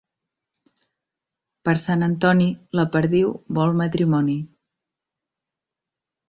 [1.69, 2.47] Per Sant Antoni
[2.79, 4.39] la perdiu vol matrimoni.